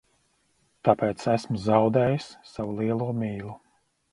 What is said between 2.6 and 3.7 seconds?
lielo mīlu.